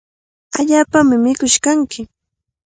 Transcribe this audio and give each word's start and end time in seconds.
Allaapami 0.59 1.15
mikush 1.23 1.57
kanki. 1.63 2.01